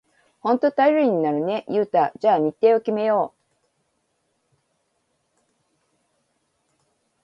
[0.39, 2.11] ほんと頼りになるね、ユウタ。
[2.17, 3.37] じゃあ日程を決めよう！